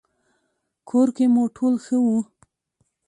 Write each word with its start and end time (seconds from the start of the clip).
کور 0.89 1.07
کې 1.15 1.25
مو 1.33 1.43
ټول 1.55 1.73
ښه 1.85 1.97
وو؟ 2.05 2.17